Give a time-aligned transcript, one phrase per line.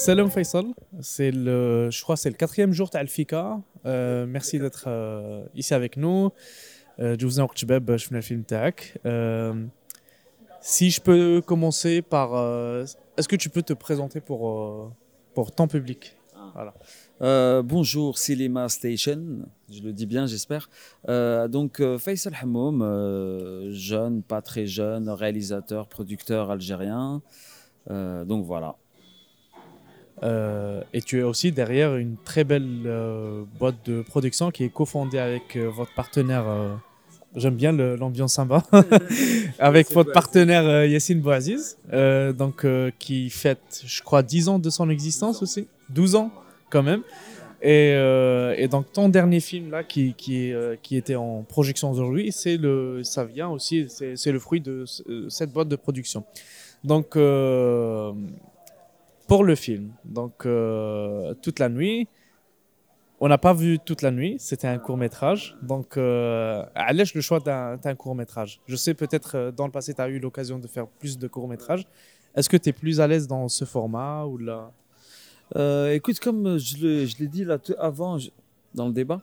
[0.00, 0.64] Salam Faisal,
[1.00, 3.60] c'est le, je crois que c'est le quatrième jour de Fika.
[3.84, 6.30] Euh, merci d'être euh, ici avec nous.
[7.00, 7.42] Euh, je vous ai
[7.98, 8.98] je le film TAC.
[10.62, 12.30] Si je peux commencer par,
[13.18, 14.90] est-ce que tu peux te présenter pour,
[15.34, 16.16] pour ton public?
[16.54, 17.62] Voilà.
[17.62, 20.70] bonjour Cinema Station, je le dis bien j'espère.
[21.06, 27.20] donc Faisal Hamoum, jeune, pas très jeune, réalisateur, producteur algérien.
[27.86, 28.76] donc voilà.
[30.22, 34.68] Euh, et tu es aussi derrière une très belle euh, boîte de production qui est
[34.68, 36.44] cofondée avec euh, votre partenaire.
[37.36, 38.62] J'aime bien l'ambiance sympa.
[39.58, 41.78] avec votre partenaire Yassine Bouaziz,
[42.36, 42.66] donc
[42.98, 46.32] qui fête, je crois, 10 ans de son existence aussi, 12 ans
[46.70, 47.02] quand même.
[47.62, 47.90] Et,
[48.56, 50.52] et, donc ton dernier film là qui, qui,
[50.82, 54.84] qui était en projection aujourd'hui, c'est le, ça vient aussi, c'est le fruit de
[55.28, 56.24] cette boîte de production.
[56.82, 57.16] Donc
[59.30, 59.92] pour le film.
[60.04, 62.08] Donc, euh, toute la nuit.
[63.20, 65.56] On n'a pas vu toute la nuit, c'était un court métrage.
[65.62, 68.60] Donc, euh, allège le choix d'un court métrage.
[68.66, 71.28] Je sais peut-être euh, dans le passé, tu as eu l'occasion de faire plus de
[71.28, 71.86] courts métrages.
[72.34, 74.72] Est-ce que tu es plus à l'aise dans ce format ou là?
[75.54, 77.46] Euh, Écoute, comme je l'ai dit
[77.78, 78.18] avant
[78.74, 79.20] dans le débat,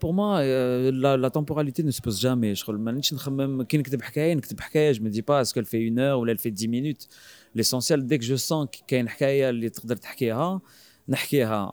[0.00, 5.66] pour moi la, la, temporalité ne se pose jamais je me dis pas est-ce qu'elle
[5.66, 7.08] fait une heure ou elle fait dix minutes
[7.54, 10.60] l'essentiel dès que je sens qu'il y a une حكايه اللي تقدر تحكيها
[11.08, 11.72] نحكيها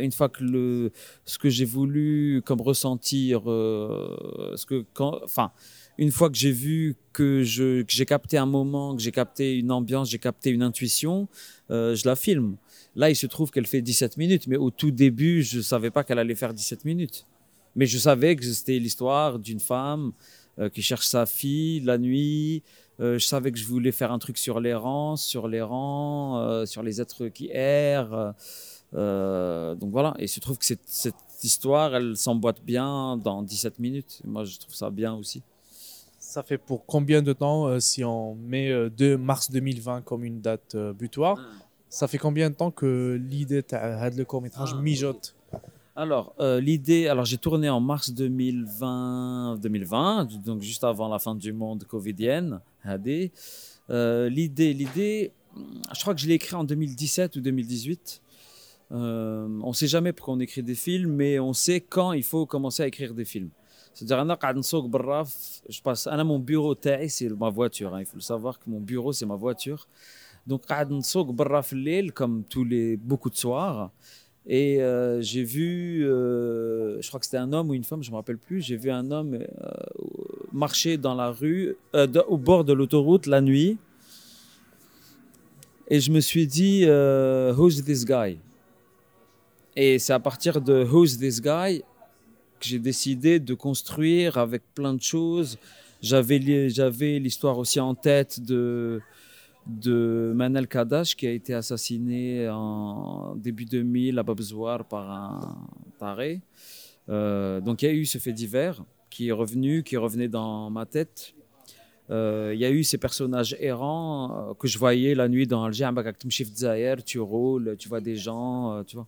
[0.00, 0.92] une fois que le
[1.24, 5.52] ce que j'ai voulu comme ressentir euh, ce que quand enfin
[5.98, 9.58] une fois que j'ai vu que je que j'ai capté un moment que j'ai capté
[9.58, 11.28] une ambiance j'ai capté une intuition
[11.70, 12.56] euh, je la filme
[12.94, 16.04] là il se trouve qu'elle fait 17 minutes mais au tout début je savais pas
[16.04, 17.26] qu'elle allait faire 17 minutes
[17.75, 20.11] mais je savais que c'était l'histoire d'une femme
[20.59, 22.63] euh, qui cherche sa fille la nuit
[22.99, 26.37] euh, je savais que je voulais faire un truc sur les rangs, sur les rangs,
[26.39, 28.33] euh, sur les êtres qui errent.
[28.91, 33.79] Donc voilà, et il se trouve que cette, cette histoire, elle s'emboîte bien dans 17
[33.79, 34.21] minutes.
[34.25, 35.43] Moi, je trouve ça bien aussi.
[36.17, 40.75] Ça fait pour combien de temps, si on met 2 mars 2020 comme une date
[40.75, 41.63] butoir, ah.
[41.87, 45.35] ça fait combien de temps que l'idée de le court-métrage ah, mijote?
[45.99, 51.35] Alors, euh, l'idée, alors j'ai tourné en mars 2020, 2020, donc juste avant la fin
[51.35, 52.61] du monde covidienne.
[53.89, 55.33] Euh, l'idée, l'idée,
[55.93, 58.21] je crois que je l'ai écrit en 2017 ou 2018.
[58.93, 62.23] Euh, on ne sait jamais pourquoi on écrit des films, mais on sait quand il
[62.23, 63.49] faut commencer à écrire des films.
[63.93, 64.37] C'est-à-dire,
[65.67, 66.75] je passe, à mon bureau,
[67.09, 67.93] c'est ma voiture.
[67.93, 67.99] Hein.
[67.99, 69.89] il faut le savoir que mon bureau, c'est ma voiture.
[70.47, 70.63] Donc,
[72.13, 73.91] comme tous les beaucoup de soirs.
[74.45, 78.09] Et euh, j'ai vu, euh, je crois que c'était un homme ou une femme, je
[78.09, 79.45] ne me rappelle plus, j'ai vu un homme euh,
[80.51, 81.75] marcher dans la rue,
[82.27, 83.77] au bord de l'autoroute la nuit.
[85.87, 88.37] Et je me suis dit, who's this guy?
[89.75, 91.83] Et c'est à partir de who's this guy
[92.59, 95.57] que j'ai décidé de construire avec plein de choses.
[96.01, 99.01] J'avais l'histoire aussi en tête de
[99.69, 105.57] de Manel Kadash qui a été assassiné en début 2000 à Babzouar par un
[105.99, 106.41] taré.
[107.09, 110.69] Euh, donc il y a eu ce fait divers qui est revenu, qui revenait dans
[110.69, 111.33] ma tête.
[112.09, 115.63] Euh, il y a eu ces personnages errants euh, que je voyais la nuit dans
[115.63, 115.89] Alger,
[117.05, 119.07] tu roules, tu vois des gens, tu vois.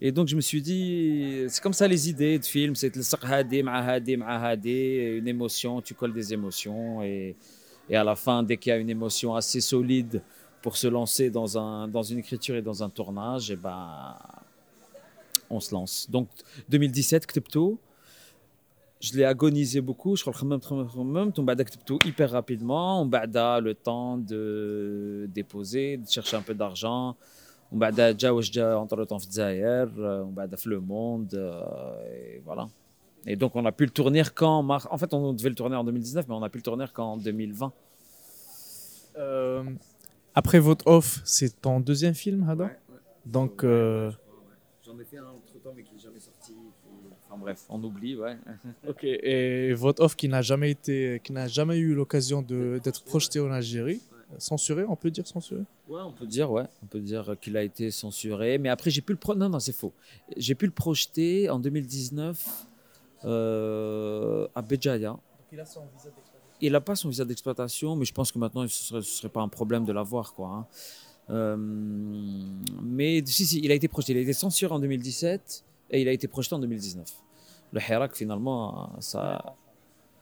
[0.00, 2.94] Et donc je me suis dit, c'est comme ça les idées de films, c'est
[5.18, 7.34] une émotion, tu colles des émotions et
[7.88, 10.22] et à la fin, dès qu'il y a une émotion assez solide
[10.62, 14.16] pour se lancer dans, un, dans une écriture et dans un tournage, et eh ben,
[15.48, 16.10] on se lance.
[16.10, 16.28] Donc
[16.68, 17.78] 2017, Ktipto,
[19.00, 20.16] je l'ai agonisé beaucoup.
[20.16, 21.32] Je crois que même
[21.84, 23.02] tout hyper rapidement.
[23.02, 27.14] On bada le temps de déposer, de chercher un peu d'argent.
[27.70, 28.32] On bada déjà
[28.78, 29.18] entre le temps
[30.24, 31.34] on bada le monde
[32.10, 32.68] et voilà.
[33.26, 34.86] Et donc, on a pu le tourner quand mars...
[34.90, 37.16] En fait, on devait le tourner en 2019, mais on a pu le tourner qu'en
[37.16, 37.72] 2020.
[39.18, 39.64] Euh,
[40.34, 42.70] après votre off, c'est ton deuxième film, Hada
[43.24, 43.64] Donc.
[43.64, 44.12] Euh,
[44.84, 46.54] J'en ai fait un autre temps, mais qui n'est jamais sorti.
[47.28, 48.36] Enfin bref, on oublie, ouais.
[48.88, 53.40] ok, et votre off qui n'a jamais été, qui n'a jamais eu l'occasion d'être projeté
[53.40, 54.00] en Algérie,
[54.38, 55.62] censuré, on peut dire censuré?
[55.88, 58.58] Ouais, on peut dire, ouais, on peut dire qu'il a été censuré.
[58.58, 59.34] Mais après, j'ai pu le pro...
[59.34, 59.92] non, non, c'est faux.
[60.36, 62.66] J'ai pu le projeter en 2019
[63.24, 65.16] euh, à Béjaïa.
[66.60, 69.40] il n'a pas son visa d'exploitation, mais je pense que maintenant, ce ne serait, pas
[69.40, 70.34] un problème de l'avoir.
[70.34, 70.66] Quoi, hein.
[71.30, 71.56] euh,
[72.82, 74.12] mais si, si, il a été projeté.
[74.12, 77.08] Il a été censuré en 2017 et il a été projeté en 2019.
[77.72, 79.56] Le Hirak, finalement, ça.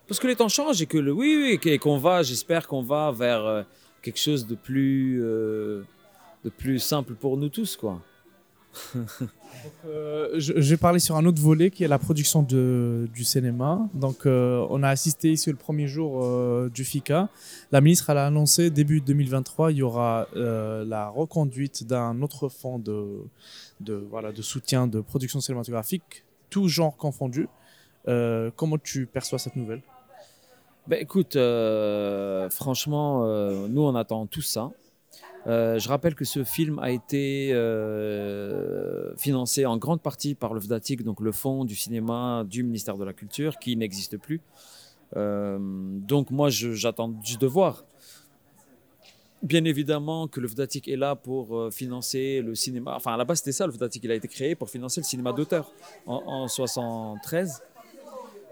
[0.07, 1.13] Parce que les temps changent et que le.
[1.13, 3.63] Oui, oui, et qu'on va, j'espère qu'on va vers euh,
[4.03, 5.19] quelque chose de plus.
[5.19, 8.01] de plus simple pour nous tous, quoi.
[9.87, 13.89] Euh, je, vais parler sur un autre volet qui est la production de, du cinéma.
[13.95, 17.29] Donc, euh, on a assisté ici le premier jour euh, du FICA.
[17.73, 23.23] La ministre a annoncé début 2023, il y aura la reconduite d'un autre fonds de,
[23.81, 27.49] de, voilà, de soutien de production cinématographique, tout genre confondu.
[28.57, 29.83] comment tu perçois cette nouvelle?
[30.87, 31.39] Ben, Écoute,
[32.51, 33.27] franchement,
[33.69, 34.71] nous, on attend tout ça.
[35.47, 40.61] Euh, je rappelle que ce film a été euh, financé en grande partie par le
[40.61, 44.41] FDATIC, donc le fonds du cinéma du ministère de la Culture, qui n'existe plus.
[45.17, 47.85] Euh, donc moi, j'attends juste de voir.
[49.43, 52.95] Bien évidemment que le FDATIC est là pour financer le cinéma.
[52.97, 54.03] Enfin, à la base, c'était ça, le FDATIC.
[54.05, 55.71] Il a été créé pour financer le cinéma d'auteur
[56.07, 57.63] en, en 73.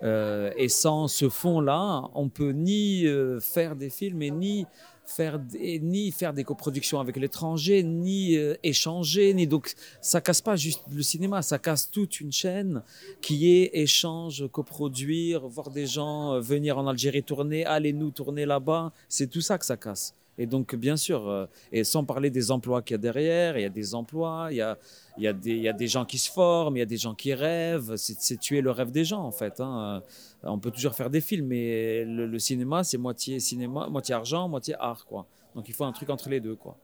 [0.02, 3.06] Et sans ce fonds-là, on peut ni
[3.40, 4.66] faire des films et ni
[5.04, 10.56] faire ni faire des coproductions avec l'étranger, ni euh, échanger, ni donc ça casse pas
[10.56, 12.82] juste le cinéma, ça casse toute une chaîne
[13.20, 18.46] qui est échange, coproduire, voir des gens euh, venir en Algérie tourner, allez nous tourner
[18.46, 20.14] là-bas, c'est tout ça que ça casse.
[20.42, 23.62] Et donc, bien sûr, euh, et sans parler des emplois qu'il y a derrière, il
[23.62, 24.76] y a des emplois, il y a,
[25.16, 26.86] il y a, des, il y a des gens qui se forment, il y a
[26.86, 29.60] des gens qui rêvent, c'est tuer le rêve des gens, en fait.
[29.60, 30.02] Hein.
[30.42, 34.74] On peut toujours faire des films, mais le, cinéma, c'est moitié cinéma, moitié argent, moitié
[34.80, 35.28] art, quoi.
[35.54, 36.76] Donc, il faut un truc entre les deux, quoi.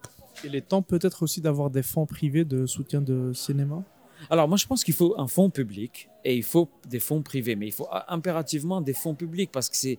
[0.44, 3.82] Il est temps peut-être aussi d'avoir des fonds privés de soutien de cinéma?
[4.30, 7.56] Alors moi je pense qu'il faut un fonds public et il faut des fonds privés,
[7.56, 9.98] mais il faut impérativement des fonds publics parce que c'est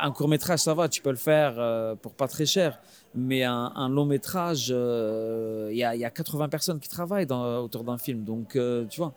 [0.00, 2.80] un court métrage ça va, tu peux le faire euh, pour pas très cher,
[3.14, 8.24] mais un, long métrage, euh, il y, a 80 personnes qui travaillent autour d'un film,
[8.24, 9.14] donc euh, tu vois.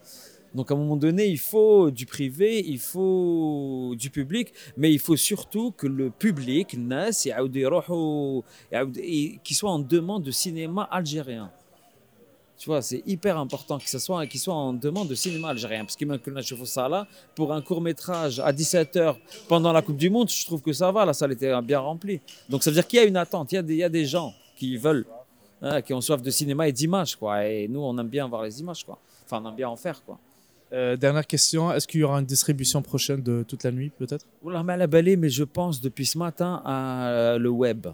[0.53, 4.99] Donc à un moment donné, il faut du privé, il faut du public, mais il
[4.99, 6.75] faut surtout que le public,
[9.43, 11.51] qui soit en demande de cinéma algérien.
[12.61, 15.83] Tu vois, c'est hyper important que ce soit, qu'il soit en demande de cinéma algérien.
[15.83, 19.15] Parce que ça là, pour un court métrage à 17h
[19.47, 22.21] pendant la Coupe du Monde, je trouve que ça va, la salle était bien remplie.
[22.49, 23.83] Donc ça veut dire qu'il y a une attente, il y a des, il y
[23.83, 25.07] a des gens qui veulent,
[25.63, 27.15] hein, qui ont soif de cinéma et d'images.
[27.15, 27.47] quoi.
[27.47, 28.85] Et nous, on aime bien voir les images.
[28.85, 28.99] quoi.
[29.25, 29.99] Enfin, on aime bien en faire.
[30.05, 30.19] quoi.
[30.71, 34.27] Euh, dernière question, est-ce qu'il y aura une distribution prochaine de toute la nuit, peut-être?
[34.43, 37.87] Oula, mal à mais je pense depuis ce matin à le web.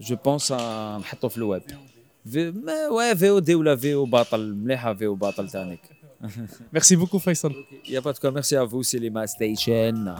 [0.00, 0.98] Je pense à
[1.36, 1.62] le web.
[2.90, 5.80] Ouais, VOD ou la VO Batal, Mleha VO Batal Tanik.
[6.72, 7.52] Merci beaucoup, Faisal.
[7.84, 10.14] Il n'y a pas de quoi, merci à vous, c'est les Station.